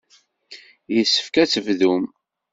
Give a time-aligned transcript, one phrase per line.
[0.95, 2.03] Yessefk ad tebdum.